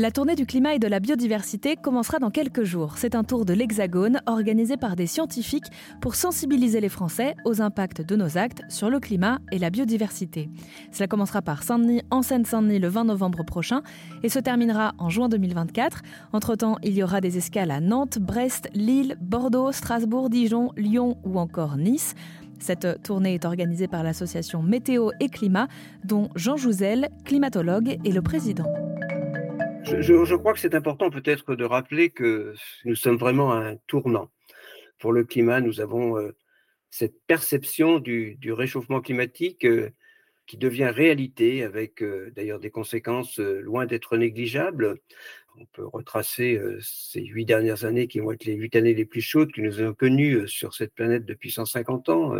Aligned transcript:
La 0.00 0.12
tournée 0.12 0.36
du 0.36 0.46
climat 0.46 0.76
et 0.76 0.78
de 0.78 0.86
la 0.86 1.00
biodiversité 1.00 1.74
commencera 1.74 2.20
dans 2.20 2.30
quelques 2.30 2.62
jours. 2.62 2.98
C'est 2.98 3.16
un 3.16 3.24
tour 3.24 3.44
de 3.44 3.52
l'Hexagone 3.52 4.20
organisé 4.26 4.76
par 4.76 4.94
des 4.94 5.08
scientifiques 5.08 5.72
pour 6.00 6.14
sensibiliser 6.14 6.80
les 6.80 6.88
Français 6.88 7.34
aux 7.44 7.60
impacts 7.60 8.02
de 8.02 8.14
nos 8.14 8.38
actes 8.38 8.62
sur 8.68 8.90
le 8.90 9.00
climat 9.00 9.40
et 9.50 9.58
la 9.58 9.70
biodiversité. 9.70 10.50
Cela 10.92 11.08
commencera 11.08 11.42
par 11.42 11.64
Saint-Denis 11.64 12.02
en 12.12 12.22
Seine-Saint-Denis 12.22 12.78
le 12.78 12.86
20 12.86 13.06
novembre 13.06 13.44
prochain 13.44 13.82
et 14.22 14.28
se 14.28 14.38
terminera 14.38 14.94
en 14.98 15.10
juin 15.10 15.28
2024. 15.28 16.02
Entre-temps, 16.32 16.76
il 16.84 16.94
y 16.94 17.02
aura 17.02 17.20
des 17.20 17.36
escales 17.36 17.72
à 17.72 17.80
Nantes, 17.80 18.20
Brest, 18.20 18.70
Lille, 18.74 19.16
Bordeaux, 19.20 19.72
Strasbourg, 19.72 20.30
Dijon, 20.30 20.70
Lyon 20.76 21.18
ou 21.24 21.40
encore 21.40 21.76
Nice. 21.76 22.14
Cette 22.60 23.02
tournée 23.02 23.34
est 23.34 23.44
organisée 23.44 23.88
par 23.88 24.04
l'association 24.04 24.62
Météo 24.62 25.10
et 25.18 25.28
Climat, 25.28 25.66
dont 26.04 26.28
Jean 26.36 26.56
Jouzel, 26.56 27.08
climatologue, 27.24 27.98
est 28.04 28.12
le 28.12 28.22
président. 28.22 28.87
Je, 29.96 30.34
crois 30.34 30.52
que 30.52 30.60
c'est 30.60 30.74
important 30.74 31.08
peut-être 31.08 31.54
de 31.54 31.64
rappeler 31.64 32.10
que 32.10 32.54
nous 32.84 32.94
sommes 32.94 33.16
vraiment 33.16 33.52
à 33.52 33.56
un 33.56 33.76
tournant. 33.86 34.30
Pour 34.98 35.12
le 35.12 35.24
climat, 35.24 35.60
nous 35.60 35.80
avons 35.80 36.18
euh, 36.18 36.36
cette 36.90 37.14
perception 37.26 37.98
du, 37.98 38.38
réchauffement 38.52 39.00
climatique 39.00 39.64
euh, 39.64 39.90
qui 40.46 40.58
devient 40.58 40.90
réalité 40.94 41.62
avec 41.62 42.02
euh, 42.02 42.30
d'ailleurs 42.36 42.60
des 42.60 42.70
conséquences 42.70 43.38
loin 43.38 43.86
d'être 43.86 44.16
négligeables. 44.18 44.98
On 45.56 45.64
peut 45.72 45.86
retracer 45.86 46.60
ces 46.80 47.24
huit 47.24 47.44
dernières 47.44 47.84
années 47.84 48.06
qui 48.06 48.20
vont 48.20 48.30
être 48.30 48.44
les 48.44 48.54
huit 48.54 48.76
années 48.76 48.94
les 48.94 49.06
plus 49.06 49.22
chaudes 49.22 49.50
que 49.50 49.60
nous 49.60 49.80
avons 49.80 49.94
connues 49.94 50.46
sur 50.46 50.72
cette 50.74 50.94
planète 50.94 51.24
depuis 51.24 51.50
150 51.50 52.10
ans 52.10 52.36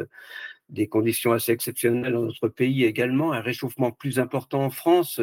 des 0.69 0.87
conditions 0.87 1.33
assez 1.33 1.51
exceptionnelles 1.51 2.13
dans 2.13 2.23
notre 2.23 2.49
pays 2.49 2.85
également, 2.85 3.33
un 3.33 3.41
réchauffement 3.41 3.91
plus 3.91 4.21
important 4.21 4.65
en 4.65 4.71
France, 4.71 5.21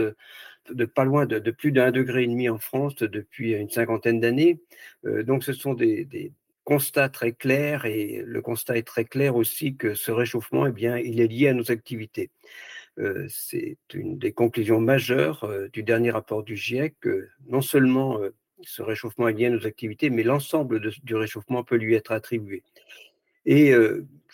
de 0.70 0.86
pas 0.86 1.06
loin 1.06 1.26
de, 1.26 1.52
plus 1.52 1.72
d'un 1.72 1.92
degré 1.92 2.24
et 2.24 2.28
demi 2.28 2.50
en 2.50 2.58
France 2.58 2.96
depuis 2.96 3.54
une 3.54 3.70
cinquantaine 3.70 4.20
d'années. 4.20 4.60
Euh, 5.06 5.24
donc 5.24 5.44
ce 5.44 5.54
sont 5.54 5.74
des, 5.74 6.32
constats 6.64 7.10
très 7.10 7.32
clairs 7.32 7.86
et 7.86 8.24
le 8.26 8.42
constat 8.42 8.78
est 8.78 8.88
très 8.88 9.06
clair 9.06 9.36
aussi 9.36 9.76
que 9.76 9.94
ce 9.94 10.12
réchauffement, 10.12 10.66
eh 10.66 10.72
bien, 10.72 10.98
il 10.98 11.20
est 11.20 11.28
lié 11.28 11.50
à 11.50 11.54
nos 11.54 11.70
activités. 11.70 12.32
Euh, 12.98 13.28
c'est 13.30 13.78
une 13.94 14.18
des 14.18 14.32
conclusions 14.32 14.82
majeures 14.82 15.48
du 15.72 15.84
dernier 15.84 16.10
rapport 16.10 16.42
du 16.42 16.56
GIEC. 16.56 16.96
non 17.48 17.62
seulement 17.62 18.20
ce 18.64 18.82
réchauffement 18.82 19.28
est 19.28 19.34
lié 19.34 19.46
à 19.46 19.50
nos 19.52 19.68
activités, 19.68 20.10
mais 20.10 20.24
l'ensemble 20.24 20.80
du 21.04 21.16
réchauffement 21.16 21.64
peut 21.64 21.76
lui 21.76 21.94
être 21.94 22.12
attribué. 22.12 22.64
Et 23.46 23.74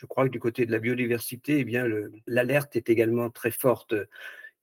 je 0.01 0.07
crois 0.07 0.25
que 0.25 0.31
du 0.31 0.39
côté 0.39 0.65
de 0.65 0.71
la 0.71 0.79
biodiversité, 0.79 1.59
eh 1.59 1.63
bien, 1.63 1.85
l'alerte 2.25 2.75
est 2.75 2.89
également 2.89 3.29
très 3.29 3.51
forte, 3.51 3.93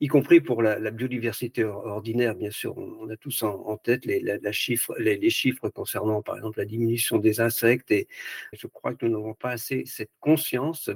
y 0.00 0.06
compris 0.06 0.40
pour 0.40 0.62
la, 0.62 0.90
biodiversité 0.90 1.64
ordinaire, 1.64 2.34
bien 2.34 2.50
sûr. 2.50 2.76
On, 2.76 3.08
a 3.10 3.16
tous 3.16 3.42
en, 3.42 3.76
tête 3.76 4.04
les, 4.06 4.50
chiffres 4.52 5.68
concernant, 5.70 6.22
par 6.22 6.36
exemple, 6.36 6.58
la 6.58 6.64
diminution 6.64 7.18
des 7.18 7.40
insectes. 7.40 7.90
Et 7.90 8.08
je 8.52 8.66
crois 8.66 8.94
que 8.94 9.06
nous 9.06 9.12
n'avons 9.12 9.34
pas 9.34 9.50
assez 9.50 9.84
cette 9.86 10.12
conscience 10.20 10.90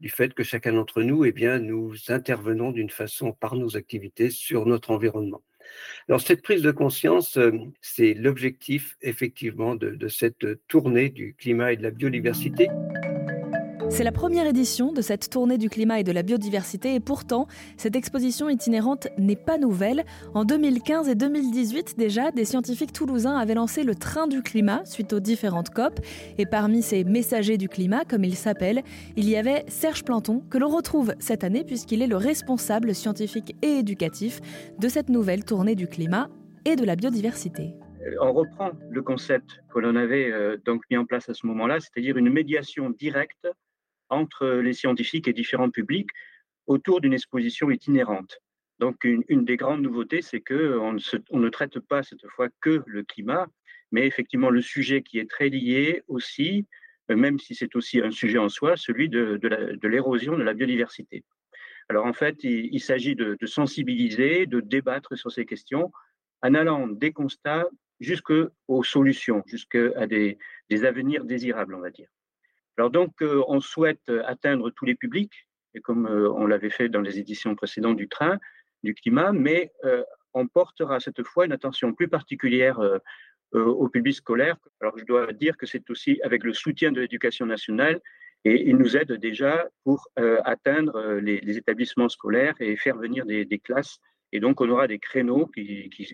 du 0.00 0.08
fait 0.08 0.32
que 0.32 0.42
chacun 0.42 0.72
d'entre 0.72 1.02
nous, 1.02 1.24
eh 1.26 1.32
bien, 1.32 1.58
nous 1.58 1.94
intervenons 2.08 2.72
d'une 2.72 2.88
façon 2.88 3.32
par 3.32 3.54
nos 3.56 3.76
activités 3.76 4.30
sur 4.30 4.64
notre 4.64 4.90
environnement. 4.90 5.42
Alors 6.08 6.20
cette 6.20 6.42
prise 6.42 6.62
de 6.62 6.72
conscience, 6.72 7.38
c'est 7.80 8.14
l'objectif 8.14 8.96
effectivement 9.02 9.76
de 9.76 10.08
cette 10.08 10.66
tournée 10.66 11.10
du 11.10 11.34
climat 11.34 11.72
et 11.72 11.76
de 11.76 11.82
la 11.82 11.90
biodiversité. 11.90 12.68
C'est 13.90 14.04
la 14.04 14.12
première 14.12 14.46
édition 14.46 14.92
de 14.92 15.02
cette 15.02 15.30
tournée 15.30 15.58
du 15.58 15.68
climat 15.68 15.98
et 15.98 16.04
de 16.04 16.12
la 16.12 16.22
biodiversité 16.22 16.94
et 16.94 17.00
pourtant, 17.00 17.48
cette 17.76 17.96
exposition 17.96 18.48
itinérante 18.48 19.08
n'est 19.18 19.34
pas 19.34 19.58
nouvelle. 19.58 20.04
En 20.32 20.44
2015 20.44 21.08
et 21.08 21.16
2018 21.16 21.98
déjà, 21.98 22.30
des 22.30 22.44
scientifiques 22.44 22.92
toulousains 22.92 23.36
avaient 23.36 23.54
lancé 23.54 23.82
le 23.82 23.96
train 23.96 24.28
du 24.28 24.42
climat 24.42 24.84
suite 24.84 25.12
aux 25.12 25.18
différentes 25.18 25.70
COP 25.70 25.98
et 26.38 26.46
parmi 26.46 26.82
ces 26.82 27.02
messagers 27.02 27.58
du 27.58 27.68
climat, 27.68 28.04
comme 28.04 28.24
il 28.24 28.36
s'appelle, 28.36 28.82
il 29.16 29.28
y 29.28 29.36
avait 29.36 29.64
Serge 29.66 30.04
Planton 30.04 30.42
que 30.48 30.58
l'on 30.58 30.68
retrouve 30.68 31.12
cette 31.18 31.42
année 31.42 31.64
puisqu'il 31.64 32.00
est 32.00 32.06
le 32.06 32.16
responsable 32.16 32.94
scientifique 32.94 33.56
et 33.60 33.78
éducatif 33.78 34.40
de 34.78 34.88
cette 34.88 35.08
nouvelle 35.08 35.44
tournée 35.44 35.74
du 35.74 35.88
climat 35.88 36.28
et 36.64 36.76
de 36.76 36.84
la 36.84 36.94
biodiversité 36.94 37.74
on 38.22 38.32
reprend 38.32 38.70
le 38.88 39.02
concept 39.02 39.60
que 39.72 39.78
l'on 39.78 39.94
avait 39.94 40.32
euh, 40.32 40.56
donc 40.64 40.82
mis 40.90 40.96
en 40.96 41.04
place 41.04 41.28
à 41.28 41.34
ce 41.34 41.46
moment-là, 41.46 41.80
c'est-à-dire 41.80 42.16
une 42.16 42.30
médiation 42.30 42.88
directe 42.90 43.46
entre 44.10 44.46
les 44.46 44.72
scientifiques 44.72 45.28
et 45.28 45.32
différents 45.32 45.70
publics 45.70 46.10
autour 46.66 47.00
d'une 47.00 47.14
exposition 47.14 47.70
itinérante. 47.70 48.38
Donc, 48.78 49.04
une, 49.04 49.44
des 49.44 49.56
grandes 49.56 49.82
nouveautés, 49.82 50.22
c'est 50.22 50.40
qu'on 50.40 50.96
on 51.30 51.38
ne 51.38 51.48
traite 51.48 51.80
pas 51.80 52.02
cette 52.02 52.26
fois 52.28 52.48
que 52.60 52.82
le 52.86 53.02
climat, 53.02 53.46
mais 53.92 54.06
effectivement 54.06 54.50
le 54.50 54.62
sujet 54.62 55.02
qui 55.02 55.18
est 55.18 55.28
très 55.28 55.48
lié 55.48 56.02
aussi, 56.08 56.66
euh, 57.10 57.16
même 57.16 57.38
si 57.38 57.54
c'est 57.54 57.74
aussi 57.76 58.00
un 58.00 58.10
sujet 58.10 58.38
en 58.38 58.48
soi, 58.48 58.76
celui 58.76 59.08
de, 59.08 59.38
l'érosion 59.82 60.36
de, 60.36 60.42
la 60.42 60.54
biodiversité. 60.54 61.24
Alors 61.88 62.06
en 62.06 62.12
fait, 62.12 62.42
il, 62.44 62.80
s'agit 62.80 63.16
de, 63.16 63.36
sensibiliser, 63.44 64.46
de 64.46 64.60
débattre 64.60 65.18
sur 65.18 65.30
ces 65.30 65.44
questions 65.44 65.90
en 66.42 66.54
allant 66.54 66.86
des 66.86 67.12
constats 67.12 67.66
jusqu'aux 67.98 68.82
solutions, 68.82 69.42
jusqu'à 69.46 70.06
des, 70.06 70.38
des 70.70 70.84
avenirs 70.84 71.24
désirables, 71.24 71.74
on 71.74 71.80
va 71.80 71.90
dire. 71.90 72.08
Alors 72.80 72.90
donc, 72.90 73.20
euh, 73.20 73.44
on 73.46 73.60
souhaite 73.60 74.00
euh, 74.08 74.22
atteindre 74.24 74.70
tous 74.70 74.86
les 74.86 74.94
publics, 74.94 75.46
et 75.74 75.80
comme 75.80 76.06
euh, 76.06 76.32
on 76.32 76.46
l'avait 76.46 76.70
fait 76.70 76.88
dans 76.88 77.02
les 77.02 77.18
éditions 77.18 77.54
précédentes 77.54 77.98
du 77.98 78.08
train, 78.08 78.38
du 78.82 78.94
climat, 78.94 79.32
mais 79.32 79.70
on 80.32 80.46
portera 80.46 80.98
cette 80.98 81.22
fois 81.22 81.44
une 81.44 81.52
attention 81.52 81.92
plus 81.92 82.08
particulière 82.08 82.80
au 83.52 83.88
public 83.90 84.14
scolaire. 84.14 84.56
Alors 84.80 84.96
je 84.96 85.04
dois 85.04 85.34
dire 85.34 85.58
que 85.58 85.66
c'est 85.66 85.90
aussi 85.90 86.18
avec 86.22 86.44
le 86.44 86.54
soutien 86.54 86.90
de 86.90 86.98
l'éducation 86.98 87.44
nationale 87.44 88.00
et 88.46 88.70
il 88.70 88.78
nous 88.78 88.96
aide 88.96 89.12
déjà 89.12 89.68
pour 89.84 90.08
atteindre 90.16 91.16
les, 91.16 91.58
établissements 91.58 92.08
scolaires 92.08 92.54
et 92.58 92.74
faire 92.76 92.96
venir 92.96 93.26
des, 93.26 93.58
classes. 93.58 93.98
Et 94.32 94.40
donc 94.40 94.62
on 94.62 94.70
aura 94.70 94.86
des 94.86 94.98
créneaux 94.98 95.50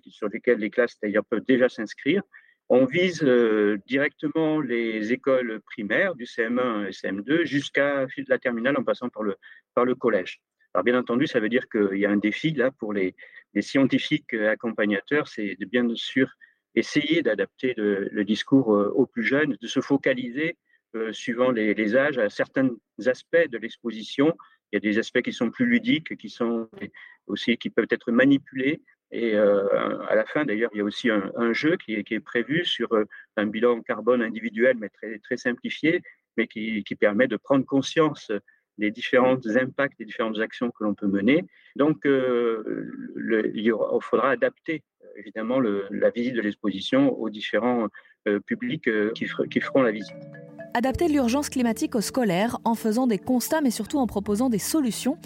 sur 0.09 0.28
lesquels 0.28 0.59
les 0.59 0.71
classes 0.71 0.99
d'ailleurs 1.00 1.25
peuvent 1.25 1.47
déjà 1.47 1.69
s'inscrire 1.69 2.22
on 2.69 2.84
vise 2.84 3.22
euh, 3.22 3.78
directement 3.87 4.60
les 4.60 5.12
écoles 5.12 5.60
primaires 5.60 6.15
du 6.15 6.25
CM1 6.25 6.88
et 6.88 6.91
CM2 6.91 7.44
jusqu'à 7.44 8.06
la 8.28 8.38
terminale 8.38 8.77
en 8.77 8.82
passant 8.82 9.09
par 9.09 9.22
le, 9.22 9.37
par 9.75 9.84
le 9.84 9.94
collège. 9.94 10.41
Alors 10.75 10.84
bien 10.84 10.99
entendu, 10.99 11.26
ça 11.26 11.41
veut 11.41 11.49
dire 11.49 11.69
qu'il 11.69 11.99
y 11.99 12.06
a 12.06 12.10
un 12.10 12.16
défi 12.16 12.50
là 12.50 12.71
pour 12.71 12.93
les, 12.93 13.15
scientifiques 13.60 14.34
accompagnateurs, 14.34 15.28
c'est 15.28 15.56
de 15.59 15.65
bien 15.65 15.88
sûr 15.94 16.31
essayer 16.75 17.22
d'adapter 17.22 17.72
le, 17.78 18.22
discours 18.25 18.75
euh, 18.75 18.91
aux 18.91 19.06
plus 19.06 19.25
jeunes, 19.25 19.56
de 19.59 19.66
se 19.66 19.81
focaliser 19.81 20.59
euh, 20.94 21.10
suivant 21.12 21.50
les, 21.50 21.72
les, 21.72 21.97
âges 21.97 22.19
à 22.19 22.28
certains 22.28 22.69
aspects 23.06 23.49
de 23.50 23.56
l'exposition. 23.56 24.37
Il 24.71 24.76
y 24.76 24.78
a 24.78 24.81
des 24.81 24.99
aspects 24.99 25.22
qui 25.22 25.32
sont 25.32 25.50
plus 25.50 25.65
ludiques, 25.65 26.19
qui 26.19 26.28
sont 26.28 26.69
aussi 27.26 27.56
qui 27.56 27.71
peuvent 27.71 27.87
être 27.88 28.12
manipulés, 28.12 28.82
et 29.12 29.34
euh, 29.34 29.99
à 30.09 30.15
la 30.15 30.25
fin, 30.25 30.44
d'ailleurs, 30.44 30.71
il 30.75 30.78
y 30.78 30.81
a 30.81 30.84
aussi 30.84 31.11
un, 31.11 31.53
jeu 31.53 31.77
qui 31.77 31.94
est, 31.94 32.21
prévu 32.21 32.65
sur 32.65 32.93
euh, 32.93 33.05
un 33.37 33.47
bilan 33.47 33.81
carbone 33.83 34.22
individuel, 34.22 34.77
mais 34.78 34.89
très, 34.89 35.37
simplifié, 35.37 36.03
mais 36.37 36.47
qui, 36.47 36.83
permet 36.99 37.28
de 37.28 37.37
prendre 37.37 37.65
conscience 37.65 38.33
des 38.78 38.91
différents 38.91 39.39
impacts, 39.56 39.99
des 39.99 40.05
différentes 40.05 40.39
actions 40.41 40.71
que 40.71 40.84
l'on 40.84 40.94
peut 40.94 41.06
mener. 41.06 41.44
Donc, 41.77 42.05
euh, 42.05 42.93
il, 43.55 43.72
faudra 44.00 44.31
adapter 44.31 44.83
évidemment 45.17 45.61
la 45.61 46.11
visite 46.11 46.34
de 46.34 46.43
l'exposition 46.43 47.19
aux 47.19 47.31
différents 47.31 47.88
publics 48.44 48.91
qui 49.15 49.61
feront 49.61 49.83
la 49.83 49.93
visite 49.93 50.15
adapter 50.76 51.09
l'urgence 51.09 51.48
climatique 51.48 51.94
aux 51.94 52.03
scolaires 52.03 52.59
en 52.64 52.75
faisant 52.75 53.06
des 53.06 53.19
constats 53.19 53.62
mais 53.62 53.70
surtout 53.70 53.97
en 53.97 54.06
proposant 54.06 54.50
des 54.50 54.59
solutions. 54.59 55.16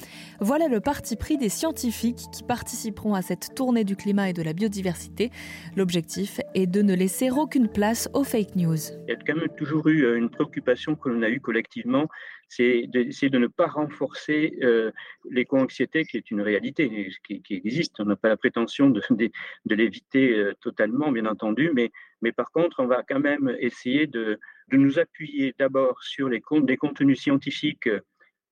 Voilà 0.40 0.68
le 0.68 0.78
parti 0.78 1.16
pris 1.16 1.38
des 1.38 1.48
scientifiques 1.48 2.20
qui 2.32 2.44
participeront 2.44 3.14
à 3.14 3.22
cette 3.22 3.52
tournée 3.56 3.82
du 3.82 3.96
climat 3.96 4.30
et 4.30 4.32
de 4.32 4.42
la 4.42 4.52
biodiversité. 4.52 5.32
L'objectif 5.76 6.40
est 6.54 6.68
de 6.68 6.82
ne 6.82 6.94
laisser 6.94 7.32
aucune 7.32 7.66
place 7.66 8.08
aux 8.14 8.22
fake 8.22 8.54
news. 8.54 8.76
Il 9.08 9.10
y 9.10 9.12
a 9.12 9.16
quand 9.16 9.34
même 9.34 9.48
toujours 9.56 9.88
eu 9.88 10.04
euh, 10.04 10.18
une 10.18 10.30
préoccupation 10.30 10.94
que 10.94 11.08
l'on 11.08 11.20
a 11.22 11.28
eue 11.28 11.40
collectivement, 11.40 12.06
c'est 12.50 12.86
d'essayer 12.88 13.30
de 13.30 13.38
ne 13.38 13.46
pas 13.46 13.68
renforcer 13.68 14.58
euh, 14.62 14.90
l'éco-anxiété 15.30 16.04
qui 16.04 16.16
est 16.16 16.32
une 16.32 16.40
réalité 16.40 17.08
qui, 17.24 17.42
existe. 17.48 18.00
On 18.00 18.06
n'a 18.06 18.16
pas 18.16 18.28
la 18.28 18.36
prétention 18.36 18.90
de, 18.90 19.00
de, 19.10 19.74
l'éviter 19.74 20.34
euh, 20.36 20.52
totalement, 20.60 21.12
bien 21.12 21.26
entendu, 21.26 21.70
mais, 21.72 21.92
mais 22.22 22.32
par 22.32 22.50
contre, 22.50 22.80
on 22.80 22.86
va 22.86 23.04
quand 23.08 23.20
même 23.20 23.56
essayer 23.60 24.06
de 24.08 24.38
de 24.70 24.76
nous 24.76 24.98
appuyer 24.98 25.54
d'abord 25.58 26.02
sur 26.02 26.28
les 26.28 26.42
des 26.62 26.76
contenus 26.76 27.20
scientifiques 27.20 27.88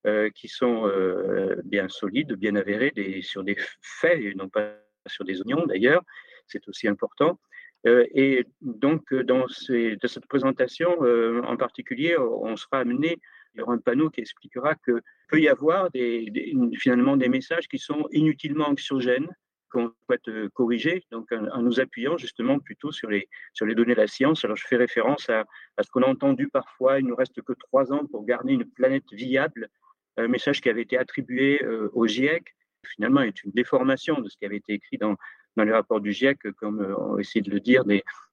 euh, 0.07 0.31
qui 0.31 0.49
sont 0.49 0.87
euh, 0.87 1.61
bien 1.65 1.89
solides, 1.89 2.35
bien 2.35 2.55
avérés, 2.57 2.93
sur 3.23 3.43
des 3.45 3.57
faits 3.81 4.21
et 4.21 4.35
non 4.35 4.49
pas 4.49 4.75
sur 5.07 5.25
des 5.25 5.41
oignons 5.41 5.67
d'ailleurs, 5.67 6.03
c'est 6.47 6.67
aussi 6.69 6.89
important. 6.89 7.39
Et 7.85 8.45
donc, 8.61 9.15
dans, 9.15 9.47
de 9.47 10.07
cette 10.07 10.27
présentation 10.27 10.99
en 10.99 11.57
particulier, 11.57 12.19
on 12.19 12.57
sera 12.57 12.81
amené, 12.81 13.19
il 13.59 13.63
y 13.63 13.65
aura 13.65 13.75
un 13.75 13.79
panneau 13.79 14.09
qui 14.09 14.21
expliquera 14.21 14.77
que 14.77 15.03
peut 15.29 15.41
y 15.41 15.49
avoir 15.49 15.91
des, 15.91 16.33
finalement 16.77 17.17
des 17.17 17.29
messages 17.29 17.67
qui 17.67 17.79
sont 17.79 18.07
inutilement 18.13 18.69
anxiogènes, 18.69 19.29
qu'on 19.71 19.93
souhaite 20.07 20.29
euh, 20.29 20.49
corriger, 20.55 21.05
donc 21.11 21.31
en, 21.33 21.61
nous 21.63 21.81
appuyant 21.81 22.17
justement 22.17 22.59
plutôt 22.59 22.93
sur 22.93 23.11
les, 23.11 23.29
sur 23.53 23.67
les 23.67 23.75
données 23.75 23.95
de 23.95 24.01
la 24.01 24.07
science. 24.07 24.45
Alors 24.45 24.57
je 24.57 24.67
fais 24.67 24.77
référence 24.77 25.29
à, 25.29 25.45
à 25.77 25.83
ce 25.83 25.91
qu'on 25.91 26.03
a 26.03 26.07
entendu 26.07 26.49
parfois, 26.49 27.01
il 27.01 27.05
ne 27.05 27.11
nous 27.11 27.17
reste 27.17 27.43
que 27.43 27.53
trois 27.53 27.93
ans 27.93 28.07
pour 28.07 28.25
garder 28.25 28.55
une 28.55 28.65
planète 28.65 29.13
viable, 29.13 29.69
un 30.17 30.29
message 30.29 30.61
qui 30.61 30.71
avait 30.71 30.83
été 30.83 30.97
attribué 30.97 31.63
euh, 31.65 31.91
au 31.93 32.07
GIEC, 32.07 32.55
finalement 32.87 33.21
est 33.23 33.43
une 33.43 33.51
déformation 33.51 34.21
de 34.21 34.29
ce 34.29 34.37
qui 34.39 34.47
avait 34.47 34.57
été 34.57 34.75
écrit 34.75 34.99
dans, 34.99 35.17
dans 35.57 35.65
les 35.65 35.73
rapports 35.73 36.01
du 36.01 36.13
GIEC, 36.13 36.53
comme 36.53 36.81
euh, 36.81 36.97
on 36.97 37.19
essaie 37.19 37.41
de 37.41 37.51
le 37.51 37.61
dire 37.61 37.83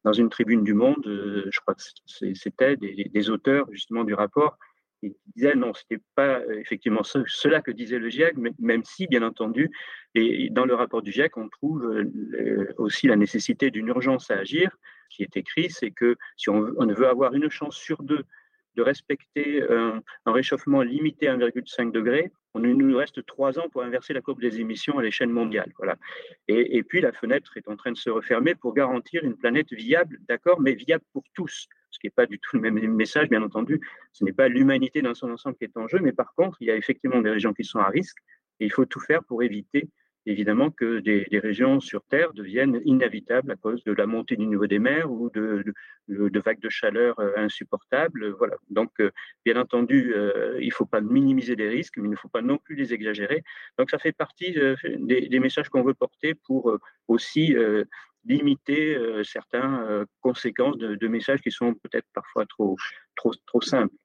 dans 0.03 0.13
une 0.13 0.29
tribune 0.29 0.63
du 0.63 0.75
Monde, 0.75 1.03
je 1.03 1.59
crois 1.61 1.73
que 1.73 1.81
c'était 2.05 2.77
des, 2.77 3.09
des 3.11 3.29
auteurs 3.31 3.65
justement 3.71 4.03
du 4.03 4.13
rapport 4.13 4.57
qui 5.11 5.31
disait 5.35 5.55
non, 5.55 5.73
ce 5.73 5.83
n'était 5.89 6.03
pas 6.15 6.39
euh, 6.39 6.59
effectivement 6.59 7.03
cela 7.03 7.61
que 7.61 7.71
disait 7.71 7.99
le 7.99 8.09
GIEC, 8.09 8.35
même 8.59 8.83
si, 8.83 9.07
bien 9.07 9.23
entendu, 9.23 9.71
et 10.13 10.49
dans 10.49 10.65
le 10.65 10.75
rapport 10.75 11.01
du 11.01 11.11
GIEC, 11.11 11.37
on 11.37 11.49
trouve 11.49 11.83
euh, 11.85 12.73
aussi 12.77 13.07
la 13.07 13.15
nécessité 13.15 13.71
d'une 13.71 13.87
urgence 13.87 14.31
à 14.31 14.37
agir. 14.37 14.77
Qui 15.09 15.23
est 15.23 15.37
écrit, 15.37 15.69
c'est 15.69 15.91
que 15.91 16.15
si 16.35 16.49
on, 16.49 16.61
veut 16.61 17.07
avoir 17.07 17.33
une 17.33 17.49
chance 17.49 17.77
sur 17.77 18.01
deux 18.03 18.23
de 18.75 18.81
respecter 18.81 19.63
un, 19.69 20.01
réchauffement 20.25 20.81
limité 20.81 21.27
à 21.27 21.37
1,5 21.37 21.91
degré, 21.91 22.31
on 22.55 22.59
nous 22.59 22.97
reste 22.97 23.25
trois 23.25 23.59
ans 23.59 23.69
pour 23.69 23.83
inverser 23.83 24.13
la 24.13 24.21
courbe 24.21 24.41
des 24.41 24.59
émissions 24.59 24.97
à 24.97 25.03
l'échelle 25.03 25.29
mondiale. 25.29 25.71
Voilà. 25.77 25.95
Et, 26.47 26.83
puis 26.83 27.01
la 27.01 27.11
fenêtre 27.11 27.55
est 27.57 27.67
en 27.67 27.75
train 27.75 27.91
de 27.91 27.97
se 27.97 28.09
refermer 28.09 28.55
pour 28.55 28.73
garantir 28.73 29.23
une 29.23 29.37
planète 29.37 29.71
viable, 29.71 30.19
d'accord, 30.27 30.59
mais 30.59 30.73
viable 30.73 31.03
pour 31.13 31.23
tous 31.33 31.67
ce 31.95 31.99
qui 31.99 32.07
n'est 32.07 32.11
pas 32.11 32.25
du 32.25 32.39
tout 32.39 32.57
le 32.57 32.61
même 32.61 32.79
message, 32.93 33.29
bien 33.29 33.41
entendu. 33.41 33.79
Ce 34.11 34.23
n'est 34.23 34.33
pas 34.33 34.47
l'humanité 34.47 35.01
dans 35.01 35.15
son 35.15 35.31
ensemble 35.31 35.55
qui 35.57 35.63
est 35.63 35.77
en 35.77 35.87
jeu, 35.87 35.99
mais 35.99 36.11
par 36.11 36.33
contre, 36.35 36.57
il 36.61 36.67
y 36.67 36.71
a 36.71 36.75
effectivement 36.75 37.21
des 37.21 37.31
régions 37.31 37.53
qui 37.53 37.63
sont 37.63 37.79
à 37.79 37.89
risque 37.89 38.17
et 38.59 38.65
il 38.65 38.71
faut 38.71 38.85
tout 38.85 38.99
faire 38.99 39.23
pour 39.23 39.43
éviter 39.43 39.89
évidemment 40.25 40.71
que 40.71 40.99
des, 40.99 41.27
régions 41.39 41.79
sur 41.79 42.03
Terre 42.05 42.33
deviennent 42.33 42.81
inhabitables 42.85 43.51
à 43.51 43.55
cause 43.55 43.83
de 43.83 43.91
la 43.91 44.07
montée 44.07 44.35
du 44.35 44.47
niveau 44.47 44.67
des 44.67 44.79
mers 44.79 45.11
ou 45.11 45.29
de, 45.29 45.63
vagues 46.07 46.59
de 46.59 46.69
chaleur 46.69 47.19
euh, 47.19 47.31
insupportables. 47.37 48.29
Voilà. 48.37 48.55
Donc, 48.69 48.91
euh, 48.99 49.11
bien 49.45 49.57
entendu, 49.57 50.13
euh, 50.15 50.57
il 50.59 50.67
ne 50.67 50.73
faut 50.73 50.85
pas 50.85 51.01
minimiser 51.01 51.55
les 51.55 51.69
risques, 51.69 51.97
mais 51.97 52.07
il 52.07 52.11
ne 52.11 52.15
faut 52.15 52.29
pas 52.29 52.41
non 52.41 52.57
plus 52.57 52.75
les 52.75 52.93
exagérer. 52.93 53.43
Donc, 53.77 53.91
ça 53.91 53.99
fait 53.99 54.13
partie 54.13 54.57
des, 54.83 55.39
messages 55.39 55.69
qu'on 55.69 55.83
veut 55.83 55.93
porter 55.93 56.33
pour 56.33 56.75
aussi 57.07 57.55
limiter 58.25 58.97
certaines 59.23 60.05
conséquences 60.21 60.77
de, 60.77 61.07
messages 61.07 61.41
qui 61.41 61.51
sont 61.51 61.73
peut-être 61.73 62.07
parfois 62.13 62.45
trop, 62.45 62.75
trop, 63.15 63.31
trop 63.45 63.61
simples. 63.61 63.95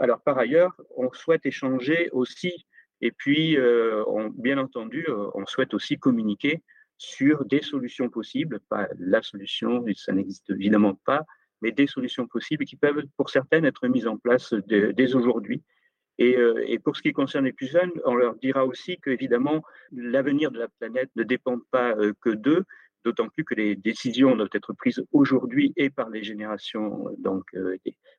alors, 0.00 0.20
par 0.22 0.38
ailleurs, 0.38 0.74
on 0.96 1.12
souhaite 1.12 1.46
échanger 1.46 2.08
aussi 2.12 2.66
et 3.00 3.12
puis, 3.12 3.58
euh, 3.58 4.04
bien 4.34 4.58
entendu, 4.58 5.04
euh, 5.08 5.28
on 5.34 5.44
souhaite 5.46 5.74
aussi 5.74 5.98
communiquer 5.98 6.62
sur 6.98 7.44
des 7.44 7.60
solutions 7.60 8.08
possibles, 8.08 8.60
pas 8.70 8.88
la 8.98 9.20
solution, 9.20 9.84
ça 9.94 10.12
n'existe 10.12 10.48
évidemment 10.50 10.94
pas, 11.04 11.24
mais 11.60 11.72
des 11.72 11.86
solutions 11.86 12.26
possibles 12.26 12.64
qui 12.64 12.76
peuvent, 12.76 13.02
pour 13.16 13.28
certaines, 13.28 13.66
être 13.66 13.86
mises 13.88 14.06
en 14.06 14.16
place 14.16 14.54
dès 14.54 15.14
aujourd'hui. 15.14 15.62
Et, 16.18 16.38
euh, 16.38 16.64
et, 16.66 16.78
pour 16.78 16.96
ce 16.96 17.02
qui 17.02 17.12
concerne 17.12 17.44
les 17.44 17.52
plus 17.52 17.66
jeunes, 17.66 17.92
on 18.06 18.14
leur 18.14 18.36
dira 18.36 18.64
aussi 18.64 18.98
qu'évidemment, 18.98 19.62
l'avenir 19.92 20.50
de 20.50 20.58
la 20.58 20.68
planète 20.68 21.10
ne 21.16 21.22
dépend 21.22 21.58
pas 21.70 21.94
que 22.22 22.30
d'eux, 22.30 22.64
d'autant 23.06 23.28
plus 23.28 23.44
que 23.44 23.54
les 23.54 23.76
décisions 23.76 24.34
doivent 24.34 24.50
être 24.52 24.72
prises 24.72 25.02
aujourd'hui 25.12 25.72
et 25.76 25.90
par 25.90 26.10
les 26.10 26.24
générations 26.24 27.04
donc 27.18 27.44
euh, 27.54 27.76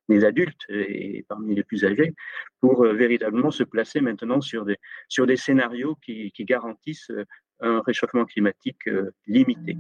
des, 0.07 0.23
adultes 0.23 0.65
et 0.69 1.25
parmi 1.27 1.55
les 1.55 1.63
plus 1.63 1.83
âgés 1.83 2.13
pour 2.61 2.85
euh, 2.85 2.93
véritablement 2.93 3.51
se 3.51 3.63
placer 3.63 3.99
maintenant 3.99 4.39
sur 4.39 4.63
des, 4.63 4.77
sur 5.09 5.27
des 5.27 5.35
scénarios 5.35 5.95
qui, 6.01 6.31
garantissent 6.39 7.11
euh, 7.11 7.25
un 7.59 7.81
réchauffement 7.81 8.25
climatique 8.25 8.87
limité. 9.25 9.77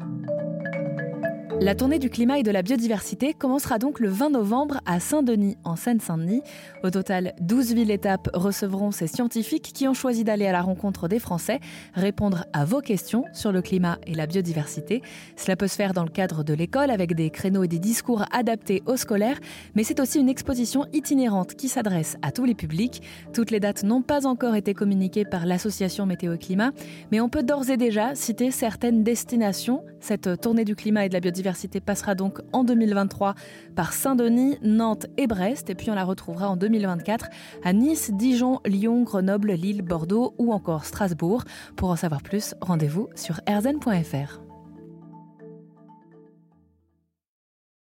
La 1.59 1.73
tournée 1.73 1.97
du 1.97 2.11
climat 2.11 2.37
et 2.37 2.43
de 2.43 2.51
la 2.51 2.61
biodiversité 2.61 3.33
commencera 3.33 3.79
donc 3.79 3.99
le 3.99 4.09
20 4.09 4.29
novembre 4.29 4.79
à 4.85 4.99
Saint-Denis, 4.99 5.57
en 5.63 5.75
Seine-Saint-Denis. 5.75 6.43
Au 6.83 6.91
total, 6.91 7.33
12 7.41 7.73
villes 7.73 7.89
étapes 7.89 8.29
recevront 8.35 8.91
ces 8.91 9.07
scientifiques 9.07 9.73
qui 9.73 9.87
ont 9.87 9.95
choisi 9.95 10.23
d'aller 10.23 10.45
à 10.45 10.51
la 10.51 10.61
rencontre 10.61 11.07
des 11.07 11.17
Français, 11.17 11.59
répondre 11.95 12.45
à 12.53 12.63
vos 12.63 12.79
questions 12.79 13.25
sur 13.33 13.51
le 13.51 13.63
climat 13.63 13.97
et 14.05 14.13
la 14.13 14.27
biodiversité. 14.27 15.01
Cela 15.35 15.55
peut 15.55 15.67
se 15.67 15.75
faire 15.75 15.93
dans 15.93 16.03
le 16.03 16.11
cadre 16.11 16.43
de 16.43 16.53
l'école 16.53 16.91
avec 16.91 17.15
des 17.15 17.31
créneaux 17.31 17.63
et 17.63 17.67
des 17.67 17.79
discours 17.79 18.23
adaptés 18.31 18.83
aux 18.85 18.97
scolaires, 18.97 19.39
mais 19.73 19.83
c'est 19.83 19.99
aussi 19.99 20.19
une 20.19 20.29
exposition 20.29 20.85
itinérante 20.93 21.55
qui 21.55 21.69
s'adresse 21.69 22.17
à 22.21 22.31
tous 22.31 22.45
les 22.45 22.55
publics. 22.55 23.01
Toutes 23.33 23.49
les 23.49 23.59
dates 23.59 23.83
n'ont 23.83 24.03
pas 24.03 24.27
encore 24.27 24.55
été 24.55 24.75
communiquées 24.75 25.25
par 25.25 25.47
l'association 25.47 26.05
Météo 26.05 26.37
Climat, 26.37 26.71
mais 27.11 27.19
on 27.19 27.29
peut 27.29 27.43
d'ores 27.43 27.71
et 27.71 27.77
déjà 27.77 28.13
citer 28.13 28.51
certaines 28.51 29.03
destinations. 29.03 29.83
Cette 29.99 30.39
tournée 30.39 30.63
du 30.63 30.75
climat 30.75 31.05
et 31.05 31.09
de 31.09 31.13
la 31.15 31.19
biodiversité 31.47 31.79
passera 31.79 32.15
donc 32.15 32.39
en 32.51 32.63
2023 32.63 33.35
par 33.75 33.93
Saint-Denis, 33.93 34.57
Nantes 34.61 35.07
et 35.17 35.27
Brest, 35.27 35.69
et 35.69 35.75
puis 35.75 35.89
on 35.89 35.95
la 35.95 36.03
retrouvera 36.03 36.49
en 36.49 36.57
2024 36.57 37.29
à 37.63 37.73
Nice, 37.73 38.11
Dijon, 38.13 38.59
Lyon, 38.65 39.03
Grenoble, 39.03 39.53
Lille, 39.53 39.81
Bordeaux 39.81 40.33
ou 40.37 40.51
encore 40.51 40.85
Strasbourg. 40.85 41.43
Pour 41.75 41.89
en 41.89 41.95
savoir 41.95 42.21
plus, 42.21 42.53
rendez-vous 42.61 43.07
sur 43.15 43.39
erzen.fr. 43.47 44.46